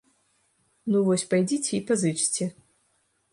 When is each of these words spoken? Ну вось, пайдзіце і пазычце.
Ну 0.93 1.01
вось, 1.09 1.25
пайдзіце 1.33 1.71
і 1.81 1.83
пазычце. 1.91 2.49